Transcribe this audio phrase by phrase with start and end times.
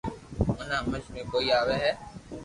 [0.59, 1.79] منو ھمج ۾ ڪوئي آوي